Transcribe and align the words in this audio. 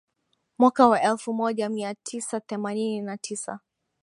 Mwaka 0.59 0.87
wa 0.87 1.01
elfu 1.01 1.33
moja 1.33 1.69
mia 1.69 1.95
tisa 1.95 2.39
themanini 2.39 3.01
na 3.01 3.17
tisa 3.17 3.59